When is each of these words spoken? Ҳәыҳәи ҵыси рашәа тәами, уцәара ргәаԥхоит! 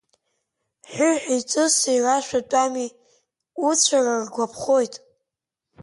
Ҳәыҳәи 0.91 1.41
ҵыси 1.49 2.03
рашәа 2.05 2.39
тәами, 2.49 2.87
уцәара 3.69 4.13
ргәаԥхоит! 4.25 4.93